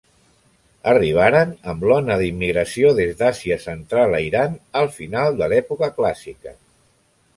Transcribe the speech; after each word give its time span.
Arribaren 0.91 1.51
amb 1.73 1.85
l'ona 1.91 2.17
d'immigració 2.21 2.93
des 3.01 3.13
d'Àsia 3.19 3.59
Central 3.69 4.17
a 4.21 4.23
Iran 4.31 4.57
al 4.81 4.89
final 4.97 5.41
de 5.43 5.51
l'època 5.53 5.91
clàssica. 6.01 6.57